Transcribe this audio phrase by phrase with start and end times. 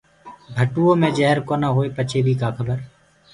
[0.55, 2.77] ڀٽوئو مي جهر تو ڪونآ هوئي پچي بي ڪآ کبر؟